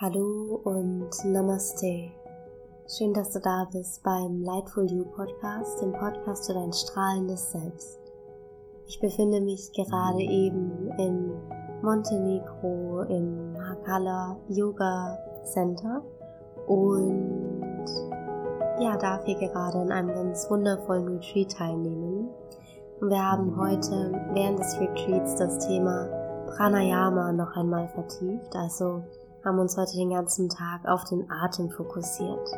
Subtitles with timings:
[0.00, 2.12] Hallo und Namaste.
[2.86, 7.98] Schön, dass du da bist beim Lightful You Podcast, dem Podcast für dein strahlendes Selbst.
[8.86, 11.32] Ich befinde mich gerade eben in
[11.82, 16.04] Montenegro im Hakala Yoga Center
[16.68, 17.84] und
[18.78, 22.28] ja, darf hier gerade in einem ganz wundervollen Retreat teilnehmen.
[23.00, 26.06] Und wir haben heute während des Retreats das Thema
[26.46, 29.02] Pranayama noch einmal vertieft, also
[29.44, 32.48] haben uns heute den ganzen Tag auf den Atem fokussiert.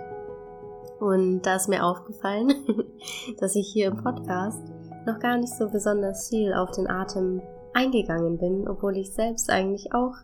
[0.99, 2.53] Und da ist mir aufgefallen,
[3.41, 4.63] dass ich hier im Podcast
[5.07, 7.41] noch gar nicht so besonders viel auf den Atem
[7.73, 10.15] eingegangen bin, obwohl ich selbst eigentlich auch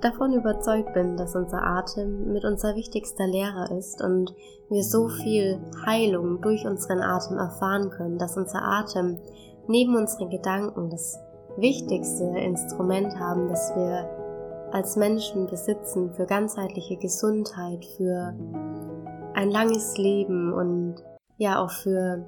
[0.00, 4.34] davon überzeugt bin, dass unser Atem mit unser wichtigster Lehrer ist und
[4.68, 9.18] wir so viel Heilung durch unseren Atem erfahren können, dass unser Atem
[9.66, 11.18] neben unseren Gedanken das
[11.56, 14.23] wichtigste Instrument haben, das wir
[14.74, 18.34] als Menschen besitzen für ganzheitliche Gesundheit, für
[19.34, 20.96] ein langes Leben und
[21.36, 22.24] ja auch für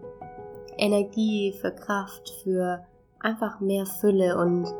[0.78, 2.84] Energie, für Kraft, für
[3.19, 4.72] einfach mehr Fülle und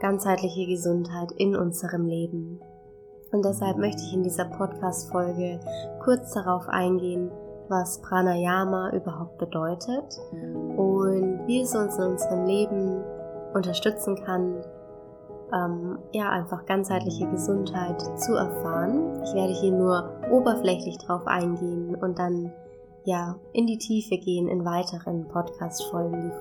[0.00, 2.58] ganzheitliche Gesundheit in unserem Leben.
[3.32, 5.60] Und deshalb möchte ich in dieser Podcast-Folge
[6.02, 7.30] kurz darauf eingehen,
[7.68, 13.04] was Pranayama überhaupt bedeutet und wie es uns in unserem Leben
[13.52, 14.64] unterstützen kann,
[15.54, 19.22] ähm, ja, einfach ganzheitliche Gesundheit zu erfahren.
[19.22, 22.52] Ich werde hier nur oberflächlich drauf eingehen und dann
[23.04, 26.32] ja in die Tiefe gehen in weiteren Podcast-Folgen,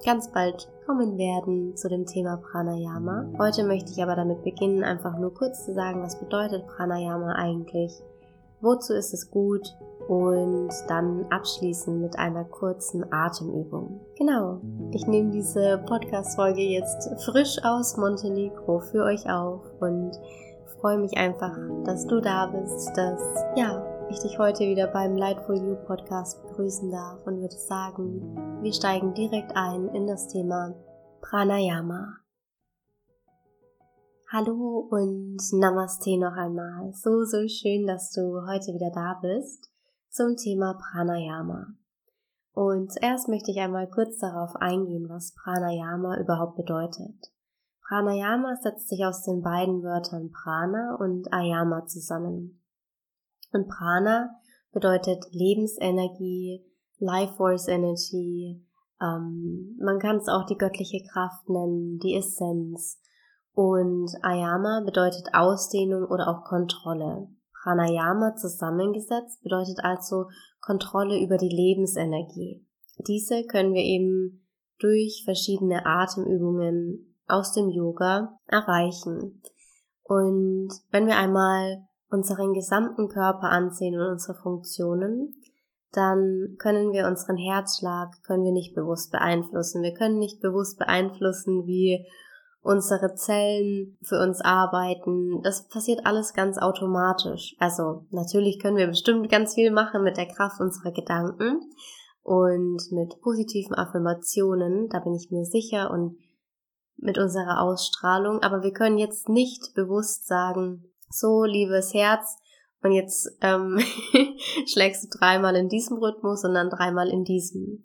[0.00, 3.26] die ganz bald kommen werden zu dem Thema Pranayama.
[3.38, 8.02] Heute möchte ich aber damit beginnen, einfach nur kurz zu sagen, was bedeutet Pranayama eigentlich,
[8.62, 9.76] wozu ist es gut
[10.08, 14.00] und dann abschließen mit einer kurzen Atemübung.
[14.16, 14.60] Genau,
[14.90, 20.12] ich nehme diese Podcast-Folge jetzt frisch aus Montenegro für euch auf und
[20.80, 23.20] freue mich einfach, dass du da bist, dass,
[23.56, 28.72] ja, ich dich heute wieder beim Lightful You Podcast begrüßen darf und würde sagen, wir
[28.72, 30.74] steigen direkt ein in das Thema
[31.22, 32.21] Pranayama.
[34.34, 36.90] Hallo und Namaste noch einmal.
[36.94, 39.70] So, so schön, dass du heute wieder da bist
[40.08, 41.66] zum Thema Pranayama.
[42.54, 47.30] Und zuerst möchte ich einmal kurz darauf eingehen, was Pranayama überhaupt bedeutet.
[47.86, 52.62] Pranayama setzt sich aus den beiden Wörtern Prana und Ayama zusammen.
[53.52, 54.30] Und Prana
[54.72, 56.64] bedeutet Lebensenergie,
[57.00, 58.64] Life Force Energy,
[58.98, 62.98] ähm, man kann es auch die göttliche Kraft nennen, die Essenz.
[63.54, 67.28] Und Ayama bedeutet Ausdehnung oder auch Kontrolle.
[67.62, 70.26] Pranayama zusammengesetzt bedeutet also
[70.60, 72.66] Kontrolle über die Lebensenergie.
[73.06, 74.46] Diese können wir eben
[74.78, 79.42] durch verschiedene Atemübungen aus dem Yoga erreichen.
[80.02, 85.34] Und wenn wir einmal unseren gesamten Körper ansehen und unsere Funktionen,
[85.92, 89.82] dann können wir unseren Herzschlag, können wir nicht bewusst beeinflussen.
[89.82, 92.06] Wir können nicht bewusst beeinflussen, wie
[92.62, 95.42] unsere Zellen für uns arbeiten.
[95.42, 97.56] Das passiert alles ganz automatisch.
[97.58, 101.60] Also natürlich können wir bestimmt ganz viel machen mit der Kraft unserer Gedanken
[102.22, 106.16] und mit positiven Affirmationen, da bin ich mir sicher und
[106.96, 112.38] mit unserer Ausstrahlung, aber wir können jetzt nicht bewusst sagen, so liebes Herz,
[112.82, 113.78] und jetzt ähm,
[114.66, 117.84] schlägst du dreimal in diesem Rhythmus und dann dreimal in diesem.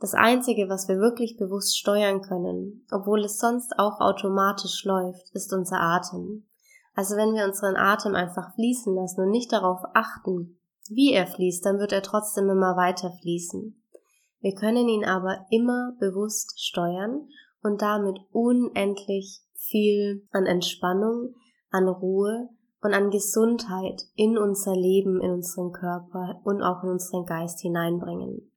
[0.00, 5.52] Das Einzige, was wir wirklich bewusst steuern können, obwohl es sonst auch automatisch läuft, ist
[5.52, 6.46] unser Atem.
[6.94, 10.58] Also wenn wir unseren Atem einfach fließen lassen und nicht darauf achten,
[10.88, 13.76] wie er fließt, dann wird er trotzdem immer weiter fließen.
[14.40, 17.28] Wir können ihn aber immer bewusst steuern
[17.62, 21.34] und damit unendlich viel an Entspannung,
[21.68, 22.48] an Ruhe
[22.80, 28.50] und an Gesundheit in unser Leben, in unseren Körper und auch in unseren Geist hineinbringen.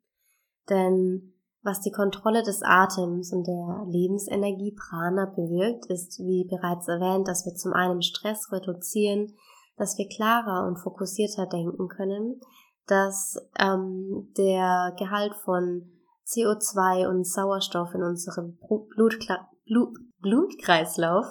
[0.70, 1.33] Denn
[1.64, 7.46] was die Kontrolle des Atems und der Lebensenergie Prana bewirkt, ist, wie bereits erwähnt, dass
[7.46, 9.34] wir zum einen Stress reduzieren,
[9.78, 12.42] dass wir klarer und fokussierter denken können,
[12.86, 15.90] dass ähm, der Gehalt von
[16.28, 18.58] CO2 und Sauerstoff in unserem
[18.96, 21.26] Blutkla Blut Blutkreislauf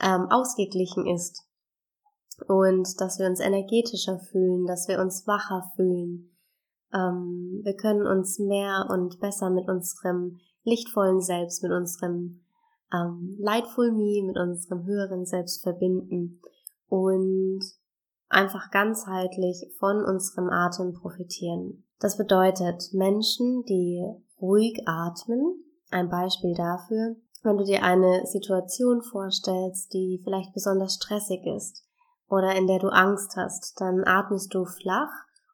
[0.00, 1.46] ähm, ausgeglichen ist.
[2.48, 6.36] Und dass wir uns energetischer fühlen, dass wir uns wacher fühlen,
[6.92, 12.40] ähm, wir können uns mehr und besser mit unserem lichtvollen Selbst, mit unserem
[12.92, 16.40] ähm, Lightful Me, mit unserem höheren Selbst verbinden
[16.88, 17.60] und
[18.28, 21.84] einfach ganzheitlich von unserem Atem profitieren.
[21.98, 24.04] Das bedeutet, Menschen, die
[24.40, 31.44] ruhig atmen, ein Beispiel dafür, wenn du dir eine Situation vorstellst, die vielleicht besonders stressig
[31.46, 31.84] ist
[32.28, 35.10] oder in der du Angst hast, dann atmest du flach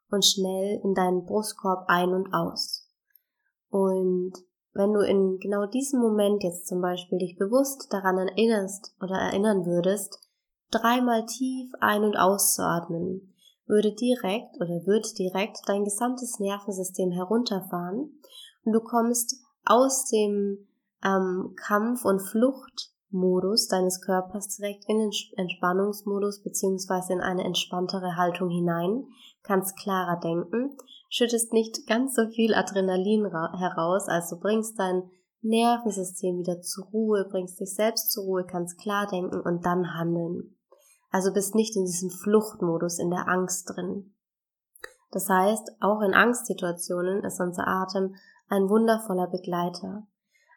[0.09, 2.87] und schnell in deinen Brustkorb ein und aus.
[3.69, 4.33] Und
[4.73, 9.65] wenn du in genau diesem Moment jetzt zum Beispiel dich bewusst daran erinnerst oder erinnern
[9.65, 10.19] würdest,
[10.71, 13.33] dreimal tief ein- und auszuatmen,
[13.65, 18.21] würde direkt oder wird direkt dein gesamtes Nervensystem herunterfahren
[18.63, 20.67] und du kommst aus dem
[21.03, 28.49] ähm, Kampf- und Fluchtmodus deines Körpers direkt in den Entspannungsmodus beziehungsweise in eine entspanntere Haltung
[28.49, 29.07] hinein,
[29.47, 30.77] kannst klarer denken,
[31.09, 35.09] schüttest nicht ganz so viel Adrenalin heraus, also bringst dein
[35.41, 40.55] Nervensystem wieder zur Ruhe, bringst dich selbst zur Ruhe, kannst klar denken und dann handeln.
[41.09, 44.13] Also bist nicht in diesem Fluchtmodus, in der Angst drin.
[45.11, 48.15] Das heißt, auch in Angstsituationen ist unser Atem
[48.49, 50.05] ein wundervoller Begleiter.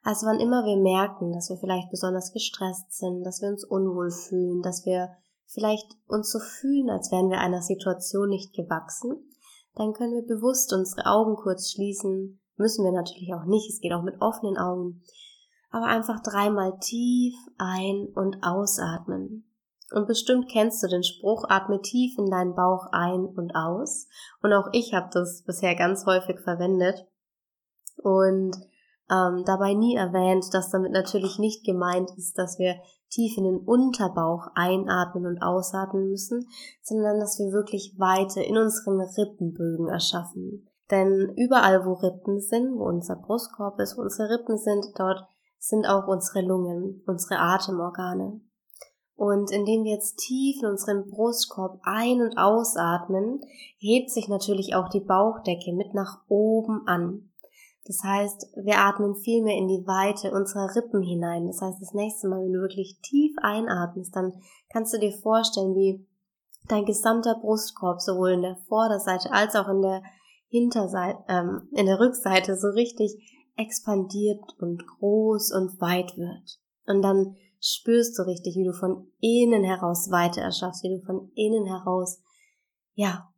[0.02, 4.10] Also wann immer wir merken, dass wir vielleicht besonders gestresst sind, dass wir uns unwohl
[4.10, 5.10] fühlen, dass wir
[5.52, 9.16] vielleicht uns so fühlen, als wären wir einer Situation nicht gewachsen,
[9.74, 12.40] dann können wir bewusst unsere Augen kurz schließen.
[12.56, 15.02] Müssen wir natürlich auch nicht, es geht auch mit offenen Augen.
[15.70, 19.46] Aber einfach dreimal tief ein- und ausatmen.
[19.92, 24.06] Und bestimmt kennst du den Spruch, atme tief in deinen Bauch ein und aus.
[24.42, 27.06] Und auch ich habe das bisher ganz häufig verwendet
[27.96, 28.56] und
[29.10, 32.76] ähm, dabei nie erwähnt, dass damit natürlich nicht gemeint ist, dass wir
[33.10, 36.46] tief in den Unterbauch einatmen und ausatmen müssen,
[36.82, 40.68] sondern dass wir wirklich Weite in unseren Rippenbögen erschaffen.
[40.90, 45.24] Denn überall, wo Rippen sind, wo unser Brustkorb ist, wo unsere Rippen sind, dort
[45.58, 48.40] sind auch unsere Lungen, unsere Atemorgane.
[49.14, 53.40] Und indem wir jetzt tief in unseren Brustkorb ein- und ausatmen,
[53.78, 57.29] hebt sich natürlich auch die Bauchdecke mit nach oben an.
[57.84, 61.46] Das heißt, wir atmen viel mehr in die Weite unserer Rippen hinein.
[61.46, 64.32] Das heißt, das nächste Mal, wenn du wirklich tief einatmest, dann
[64.70, 66.06] kannst du dir vorstellen, wie
[66.68, 70.02] dein gesamter Brustkorb sowohl in der Vorderseite als auch in der
[70.48, 73.16] Hinterseite, ähm, in der Rückseite so richtig
[73.56, 76.60] expandiert und groß und weit wird.
[76.86, 81.30] Und dann spürst du richtig, wie du von innen heraus weiter erschaffst, wie du von
[81.34, 82.22] innen heraus,
[82.94, 83.28] ja,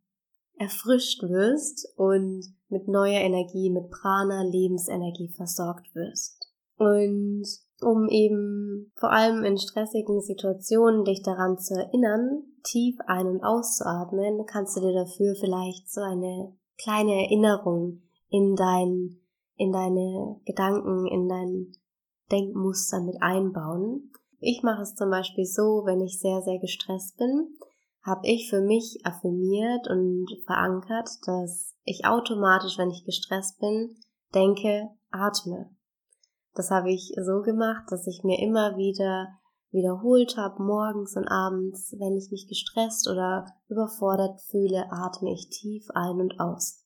[0.57, 6.51] erfrischt wirst und mit neuer Energie, mit Prana, Lebensenergie versorgt wirst.
[6.77, 7.45] Und
[7.81, 14.45] um eben vor allem in stressigen Situationen dich daran zu erinnern, tief ein- und auszuatmen,
[14.45, 19.17] kannst du dir dafür vielleicht so eine kleine Erinnerung in dein,
[19.55, 21.71] in deine Gedanken, in dein
[22.31, 24.11] Denkmuster mit einbauen.
[24.39, 27.55] Ich mache es zum Beispiel so, wenn ich sehr, sehr gestresst bin,
[28.03, 33.95] habe ich für mich affirmiert und verankert, dass ich automatisch, wenn ich gestresst bin,
[34.33, 35.69] denke, atme.
[36.53, 39.39] Das habe ich so gemacht, dass ich mir immer wieder
[39.71, 45.87] wiederholt habe, morgens und abends, wenn ich mich gestresst oder überfordert fühle, atme ich tief
[45.95, 46.85] ein und aus.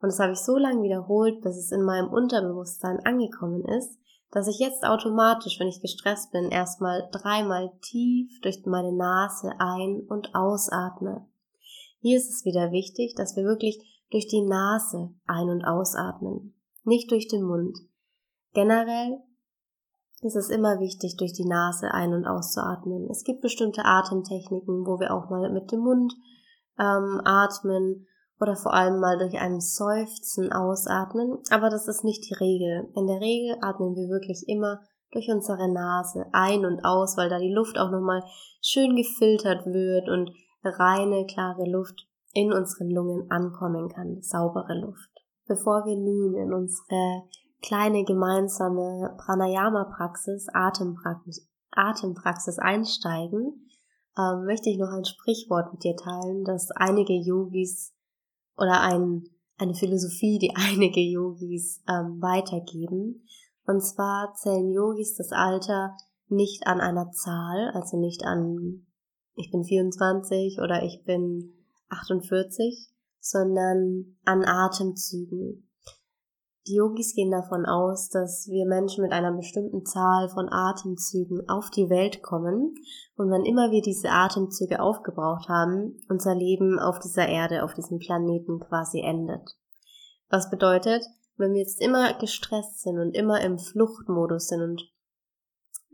[0.00, 3.98] Und das habe ich so lange wiederholt, bis es in meinem Unterbewusstsein angekommen ist,
[4.32, 10.06] dass ich jetzt automatisch, wenn ich gestresst bin, erstmal dreimal tief durch meine Nase ein-
[10.08, 11.26] und ausatme.
[12.00, 13.78] Hier ist es wieder wichtig, dass wir wirklich
[14.10, 16.54] durch die Nase ein- und ausatmen,
[16.84, 17.76] nicht durch den Mund.
[18.52, 19.20] Generell
[20.22, 23.08] ist es immer wichtig, durch die Nase ein- und auszuatmen.
[23.10, 26.12] Es gibt bestimmte Atemtechniken, wo wir auch mal mit dem Mund
[26.78, 28.06] ähm, atmen
[28.40, 32.88] oder vor allem mal durch ein Seufzen ausatmen, aber das ist nicht die Regel.
[32.94, 34.80] In der Regel atmen wir wirklich immer
[35.12, 38.22] durch unsere Nase ein und aus, weil da die Luft auch nochmal
[38.62, 40.30] schön gefiltert wird und
[40.64, 45.10] reine, klare Luft in unseren Lungen ankommen kann, saubere Luft.
[45.46, 47.24] Bevor wir nun in unsere
[47.60, 53.68] kleine gemeinsame Pranayama-Praxis, Atempraxis, Atempraxis einsteigen,
[54.16, 57.92] ähm, möchte ich noch ein Sprichwort mit dir teilen, das einige Yogis
[58.60, 59.24] oder ein,
[59.58, 63.26] eine Philosophie, die einige Yogis ähm, weitergeben.
[63.66, 65.96] Und zwar zählen Yogis das Alter
[66.28, 68.86] nicht an einer Zahl, also nicht an
[69.40, 71.54] ich bin 24 oder ich bin
[71.88, 72.90] 48,
[73.20, 75.69] sondern an Atemzügen.
[76.66, 81.70] Die Yogis gehen davon aus, dass wir Menschen mit einer bestimmten Zahl von Atemzügen auf
[81.70, 82.74] die Welt kommen
[83.16, 87.98] und wann immer wir diese Atemzüge aufgebraucht haben, unser Leben auf dieser Erde, auf diesem
[87.98, 89.56] Planeten quasi endet.
[90.28, 91.02] Was bedeutet,
[91.38, 94.82] wenn wir jetzt immer gestresst sind und immer im Fluchtmodus sind und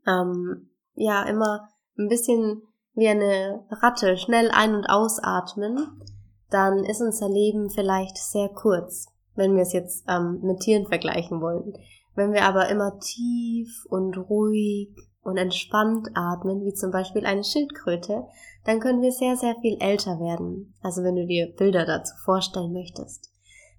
[0.07, 2.63] ähm, ja immer ein bisschen
[2.95, 6.03] wie eine Ratte schnell ein- und ausatmen,
[6.51, 11.41] dann ist unser Leben vielleicht sehr kurz wenn wir es jetzt ähm, mit Tieren vergleichen
[11.41, 11.73] wollen.
[12.15, 14.89] Wenn wir aber immer tief und ruhig
[15.23, 18.25] und entspannt atmen, wie zum Beispiel eine Schildkröte,
[18.65, 20.75] dann können wir sehr, sehr viel älter werden.
[20.83, 23.31] Also wenn du dir Bilder dazu vorstellen möchtest.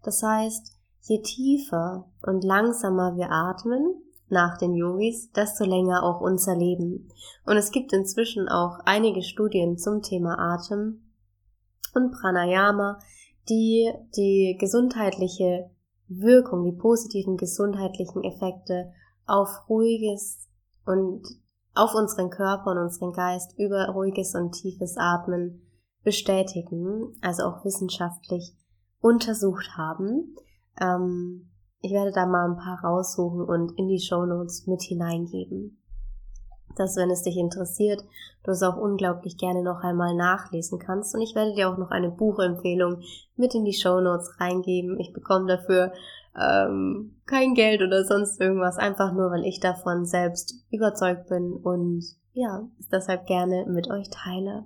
[0.04, 6.56] Das heißt, je tiefer und langsamer wir atmen, nach den Yogis, desto länger auch unser
[6.56, 7.10] Leben.
[7.46, 11.02] Und es gibt inzwischen auch einige Studien zum Thema Atem
[11.94, 13.00] und Pranayama,
[13.50, 15.70] die die gesundheitliche
[16.08, 18.92] Wirkung, die positiven gesundheitlichen Effekte
[19.26, 20.48] auf ruhiges
[20.86, 21.24] und
[21.74, 25.62] auf unseren Körper und unseren Geist über ruhiges und tiefes Atmen
[26.04, 28.56] bestätigen, also auch wissenschaftlich
[29.00, 30.36] untersucht haben.
[30.80, 31.50] Ähm,
[31.82, 35.78] ich werde da mal ein paar raussuchen und in die Show Notes mit hineingeben
[36.80, 38.04] dass wenn es dich interessiert,
[38.44, 41.14] du es auch unglaublich gerne noch einmal nachlesen kannst.
[41.16, 43.02] Und ich werde dir auch noch eine Buchempfehlung
[43.36, 45.00] mit in die Show Notes reingeben.
[45.00, 45.92] Ich bekomme dafür
[46.40, 52.04] ähm, kein Geld oder sonst irgendwas, einfach nur, weil ich davon selbst überzeugt bin und
[52.34, 54.66] ja, es deshalb gerne mit euch teile.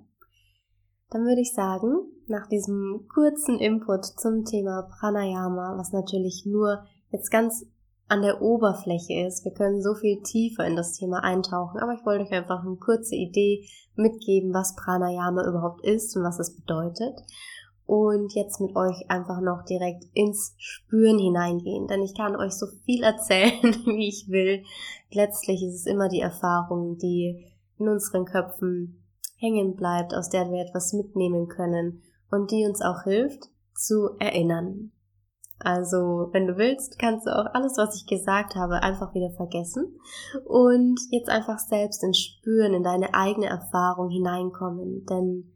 [1.09, 1.95] Dann würde ich sagen,
[2.27, 7.65] nach diesem kurzen Input zum Thema Pranayama, was natürlich nur jetzt ganz
[8.11, 9.45] an der Oberfläche ist.
[9.45, 12.75] Wir können so viel tiefer in das Thema eintauchen, aber ich wollte euch einfach eine
[12.75, 13.65] kurze Idee
[13.95, 17.17] mitgeben, was Pranayama überhaupt ist und was es bedeutet.
[17.85, 22.67] Und jetzt mit euch einfach noch direkt ins Spüren hineingehen, denn ich kann euch so
[22.83, 24.63] viel erzählen, wie ich will.
[25.11, 27.47] Letztlich ist es immer die Erfahrung, die
[27.79, 29.05] in unseren Köpfen
[29.37, 34.91] hängen bleibt, aus der wir etwas mitnehmen können und die uns auch hilft zu erinnern.
[35.63, 39.99] Also, wenn du willst, kannst du auch alles, was ich gesagt habe, einfach wieder vergessen
[40.45, 45.05] und jetzt einfach selbst ins Spüren, in deine eigene Erfahrung hineinkommen.
[45.05, 45.51] Denn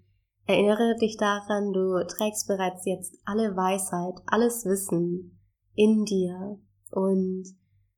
[0.46, 5.40] erinnere dich daran, du trägst bereits jetzt alle Weisheit, alles Wissen
[5.74, 6.60] in dir
[6.92, 7.46] und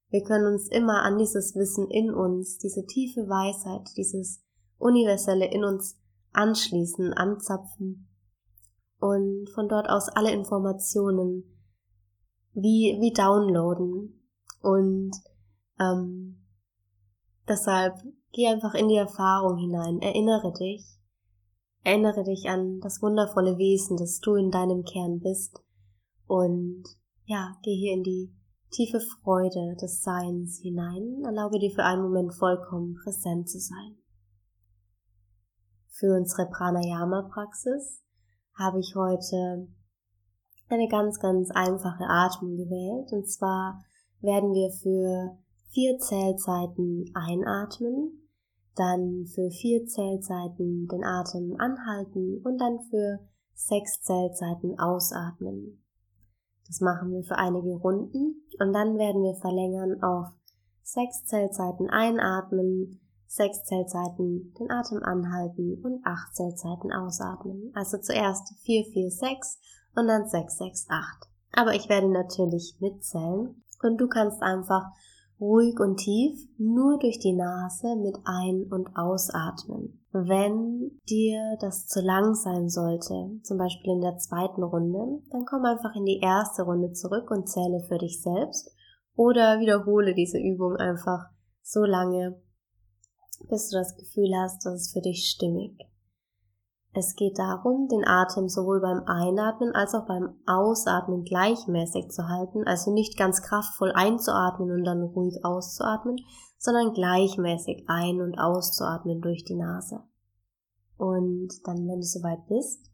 [0.09, 4.41] wir können uns immer an dieses Wissen in uns, diese tiefe Weisheit, dieses
[4.77, 5.99] universelle in uns
[6.31, 8.07] anschließen, anzapfen
[8.99, 11.56] und von dort aus alle Informationen
[12.57, 14.19] wie, wie downloaden.
[14.61, 15.11] Und
[15.79, 16.43] ähm,
[17.47, 17.93] deshalb
[18.31, 20.83] geh einfach in die Erfahrung hinein, erinnere dich,
[21.83, 25.61] erinnere dich an das wundervolle Wesen, das du in deinem Kern bist
[26.25, 26.83] und
[27.25, 28.33] ja, geh hier in die
[28.71, 33.97] tiefe Freude des Seins hinein, erlaube dir für einen Moment vollkommen präsent zu sein.
[35.91, 38.03] Für unsere Pranayama-Praxis
[38.55, 39.67] habe ich heute
[40.69, 43.11] eine ganz, ganz einfache Atmung gewählt.
[43.11, 43.83] Und zwar
[44.21, 45.37] werden wir für
[45.69, 48.29] vier Zählzeiten einatmen,
[48.75, 53.19] dann für vier Zählzeiten den Atem anhalten und dann für
[53.53, 55.83] sechs Zählzeiten ausatmen.
[56.67, 60.27] Das machen wir für einige Runden und dann werden wir verlängern auf
[60.83, 67.71] sechs Zählzeiten einatmen, sechs Zählzeiten den Atem anhalten und acht Zählzeiten ausatmen.
[67.73, 69.59] Also zuerst vier, vier, sechs
[69.97, 71.29] und dann 668.
[71.51, 74.83] Aber ich werde natürlich mitzählen und du kannst einfach
[75.39, 79.99] ruhig und tief nur durch die Nase mit ein- und ausatmen.
[80.11, 85.65] Wenn dir das zu lang sein sollte, zum Beispiel in der zweiten Runde, dann komm
[85.65, 88.71] einfach in die erste Runde zurück und zähle für dich selbst
[89.15, 91.25] oder wiederhole diese Übung einfach
[91.61, 92.41] so lange,
[93.49, 95.77] bis du das Gefühl hast, dass es für dich stimmig
[96.97, 102.63] es geht darum, den Atem sowohl beim Einatmen als auch beim Ausatmen gleichmäßig zu halten,
[102.65, 106.17] also nicht ganz kraftvoll einzuatmen und dann ruhig auszuatmen,
[106.57, 110.01] sondern gleichmäßig ein- und auszuatmen durch die Nase.
[110.97, 112.89] Und dann, wenn du soweit bist,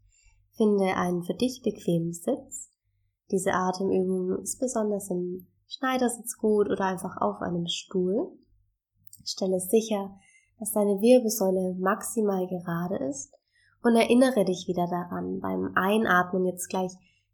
[0.52, 2.68] finde einen für dich bequemen Sitz.
[3.30, 8.32] Diese Atemübung ist besonders im Schneidersitz gut oder einfach auf einem Stuhl.
[9.24, 10.14] Stelle sicher,
[10.58, 13.34] dass deine Wirbelsäule maximal gerade ist
[13.84, 16.90] und erinnere dich wieder daran, beim Einatmen jetzt gleich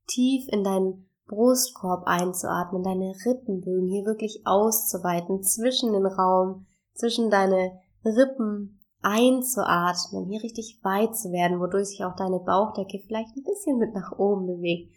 [0.09, 7.79] tief in deinen Brustkorb einzuatmen, deine Rippenbögen hier wirklich auszuweiten, zwischen den Raum, zwischen deine
[8.05, 13.79] Rippen einzuatmen, hier richtig weit zu werden, wodurch sich auch deine Bauchdecke vielleicht ein bisschen
[13.79, 14.93] mit nach oben bewegt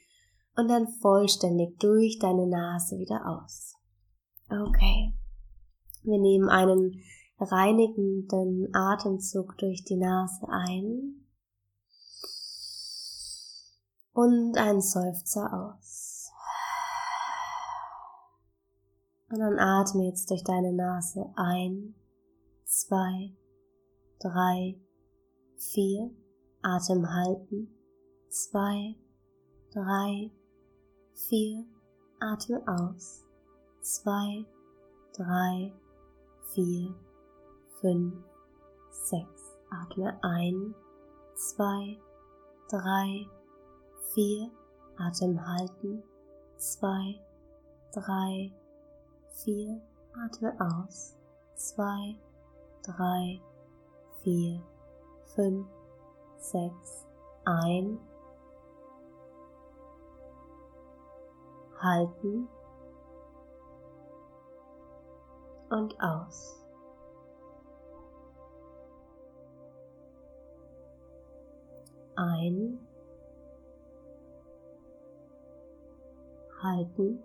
[0.58, 3.76] und dann vollständig durch deine Nase wieder aus.
[4.50, 5.14] Okay.
[6.02, 7.00] Wir nehmen einen
[7.40, 11.23] reinigenden Atemzug durch die Nase ein
[14.14, 16.32] und ein Seufzer aus.
[19.30, 21.96] Und dann atme jetzt durch deine Nase ein,
[22.66, 23.36] zwei,
[24.20, 24.80] drei,
[25.58, 26.12] vier,
[26.62, 27.76] Atem halten,
[28.30, 28.96] zwei,
[29.72, 30.32] drei,
[31.14, 31.66] vier,
[32.20, 33.24] atme aus,
[33.82, 34.46] zwei,
[35.18, 35.74] drei,
[36.54, 36.94] vier,
[37.82, 38.14] fünf,
[38.92, 39.58] sechs.
[39.72, 40.76] Atme ein,
[41.36, 42.00] zwei,
[42.70, 43.28] drei,
[44.14, 44.50] vier.
[44.98, 46.04] Atem halten,
[46.58, 47.20] zwei,
[47.92, 48.54] drei,
[49.44, 49.82] vier.
[50.26, 51.18] Atme aus,
[51.56, 52.16] zwei,
[52.84, 53.42] drei,
[54.22, 54.62] vier,
[55.36, 55.68] fünf,
[56.38, 57.08] sechs.
[57.46, 58.00] Ein,
[61.82, 62.48] halten
[65.72, 66.64] und aus.
[72.16, 72.80] Ein,
[76.64, 77.20] halten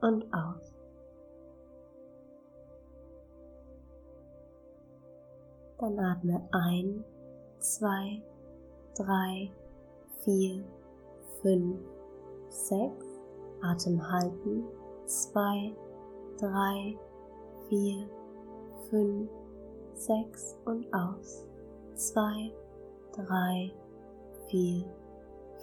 [0.00, 0.74] und aus.
[5.78, 7.04] Dann atme ein,
[7.58, 8.22] zwei,
[8.94, 9.50] drei,
[10.24, 10.64] vier,
[11.42, 11.80] fünf,
[12.48, 13.10] sechs.
[13.62, 14.64] Atem halten.
[15.06, 15.74] Zwei,
[16.38, 16.96] drei,
[17.68, 18.08] vier,
[18.88, 19.30] fünf,
[19.94, 21.46] sechs und aus.
[21.94, 22.52] Zwei,
[23.12, 23.72] drei,
[24.48, 24.84] vier,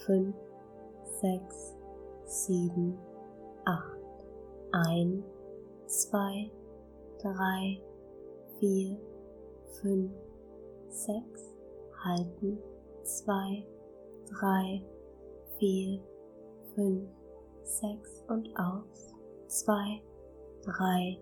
[0.06, 0.36] fünf,
[1.22, 1.76] sechs,
[2.26, 2.98] sieben,
[3.66, 3.98] acht.
[4.72, 5.24] Ein,
[5.88, 6.52] zwei,
[7.22, 7.82] drei,
[8.60, 8.98] vier,
[9.82, 10.12] fünf,
[10.90, 11.58] sechs.
[12.04, 12.60] Halten.
[13.04, 13.66] Zwei,
[14.30, 14.84] drei,
[15.58, 16.00] vier,
[16.76, 17.10] fünf,
[17.64, 19.14] sechs und aus.
[19.48, 20.02] Zwei,
[20.62, 21.18] drei,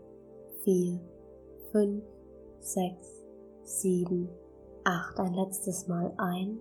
[0.64, 1.00] vier,
[1.72, 2.04] fünf,
[2.60, 3.24] sechs,
[3.64, 4.30] sieben,
[4.84, 5.20] acht.
[5.20, 6.60] Ein letztes Mal ein.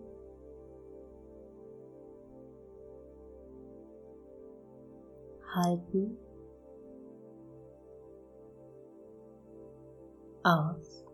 [5.55, 6.17] Halten.
[10.43, 11.05] Aus.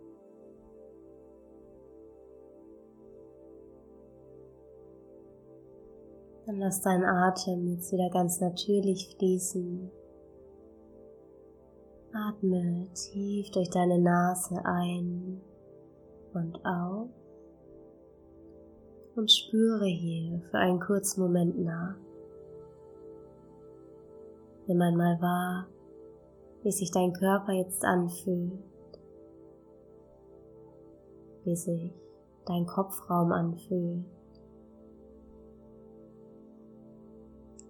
[6.47, 9.91] Dann lass deinen Atem jetzt wieder ganz natürlich fließen.
[12.13, 15.41] Atme tief durch deine Nase ein
[16.35, 17.09] und aus
[19.15, 21.95] und spüre hier für einen kurzen Moment nach.
[24.71, 25.67] Nimm einmal wahr,
[26.63, 28.63] wie sich dein Körper jetzt anfühlt,
[31.43, 31.93] wie sich
[32.47, 34.05] dein Kopfraum anfühlt.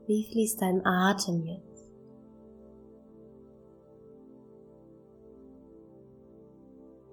[0.06, 1.90] Wie fließt dein Atem jetzt?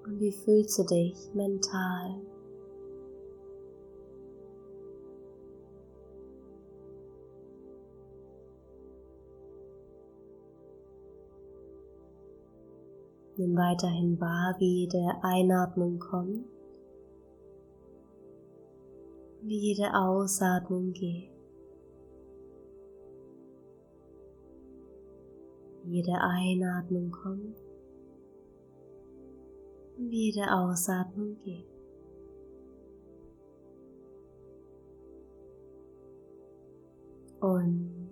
[0.04, 2.20] Und wie fühlst du dich mental?
[13.38, 16.46] Nimm weiterhin wahr, wie jede Einatmung kommt,
[19.44, 21.38] wie jede Ausatmung geht.
[25.90, 27.58] jede Einatmung kommt
[29.98, 31.66] und jede Ausatmung geht.
[37.40, 38.10] Und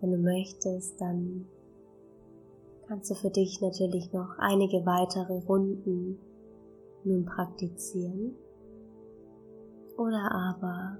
[0.00, 1.46] wenn du möchtest, dann
[2.92, 6.18] kannst du für dich natürlich noch einige weitere Runden
[7.04, 8.36] nun praktizieren.
[9.96, 10.98] Oder aber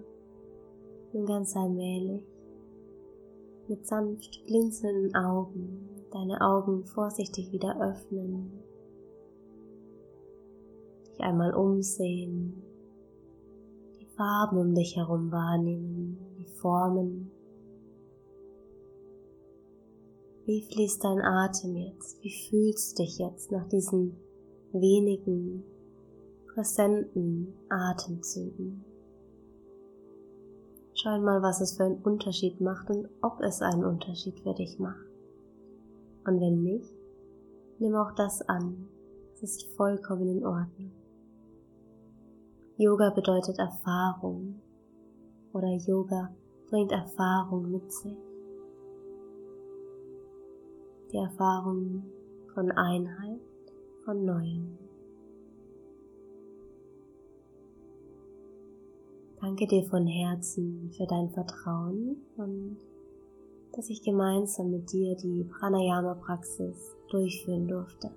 [1.12, 2.24] nun ganz allmählich
[3.68, 8.62] mit sanft blinzelnden Augen deine Augen vorsichtig wieder öffnen,
[11.11, 12.62] dich einmal umsehen,
[14.00, 17.31] die Farben um dich herum wahrnehmen, die Formen.
[20.44, 22.20] Wie fließt dein Atem jetzt?
[22.20, 24.16] Wie fühlst du dich jetzt nach diesen
[24.72, 25.62] wenigen
[26.52, 28.85] präsenten Atemzügen?
[30.94, 34.81] Schau mal, was es für einen Unterschied macht und ob es einen Unterschied für dich
[34.81, 35.07] macht.
[36.26, 36.92] Und wenn nicht,
[37.78, 38.88] nimm auch das an.
[39.35, 40.90] Es ist vollkommen in Ordnung.
[42.78, 44.61] Yoga bedeutet Erfahrung
[45.52, 46.35] oder Yoga
[46.68, 48.32] bringt Erfahrung mit sich.
[51.12, 52.05] Die Erfahrung
[52.55, 53.40] von Einheit,
[54.07, 54.79] von Neuem.
[59.38, 62.79] Danke dir von Herzen für dein Vertrauen und
[63.72, 68.11] dass ich gemeinsam mit dir die Pranayama-Praxis durchführen durfte.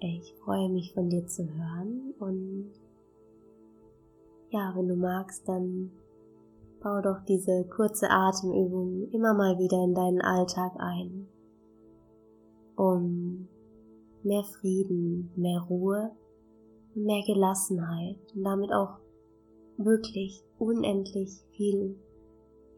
[0.00, 2.72] Ich freue mich von dir zu hören und
[4.50, 5.92] ja, wenn du magst, dann
[6.82, 11.28] bau doch diese kurze Atemübung immer mal wieder in deinen Alltag ein,
[12.76, 13.48] um
[14.22, 16.12] mehr Frieden, mehr Ruhe
[16.94, 18.98] mehr Gelassenheit und damit auch
[19.76, 21.96] wirklich unendlich viel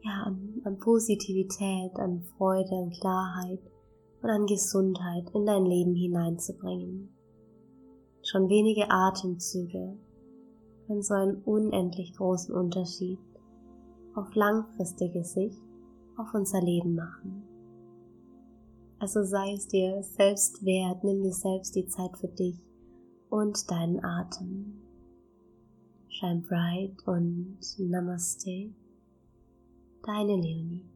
[0.01, 3.59] ja, an, an Positivität, an Freude, an Klarheit
[4.21, 7.09] und an Gesundheit in dein Leben hineinzubringen.
[8.21, 9.97] Schon wenige Atemzüge
[10.87, 13.19] können so einen unendlich großen Unterschied
[14.15, 15.61] auf langfristige Sicht
[16.17, 17.43] auf unser Leben machen.
[18.99, 22.57] Also sei es dir selbst wert, nimm dir selbst die Zeit für dich
[23.29, 24.81] und deinen Atem.
[26.07, 28.71] Shine bright und Namaste,
[30.03, 30.92] deine Leonie.